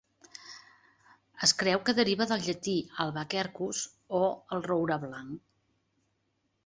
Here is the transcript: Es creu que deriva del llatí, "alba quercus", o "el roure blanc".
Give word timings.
Es 1.47 1.51
creu 1.59 1.83
que 1.89 1.95
deriva 1.99 2.27
del 2.31 2.41
llatí, 2.47 2.75
"alba 3.05 3.25
quercus", 3.35 3.83
o 4.21 4.23
"el 4.57 4.65
roure 4.73 4.99
blanc". 5.05 5.45